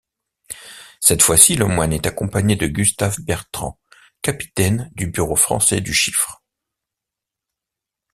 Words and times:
Cette 0.99 1.21
fois-ci, 1.21 1.53
Lemoine 1.53 1.93
est 1.93 2.07
accompagné 2.07 2.55
de 2.55 2.65
Gustave 2.65 3.19
Bertrand, 3.19 3.79
capitaine 4.23 4.89
du 4.95 5.05
bureau 5.05 5.35
français 5.35 5.79
du 5.79 5.93
chiffre. 5.93 6.41